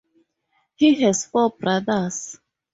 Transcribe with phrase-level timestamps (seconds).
[0.77, 2.39] He has four brothers.